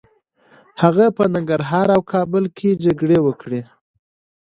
[0.81, 3.61] هغه په ننګرهار او کابل کي جګړې وکړې.